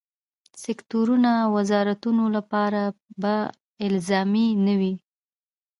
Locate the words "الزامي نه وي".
3.87-4.93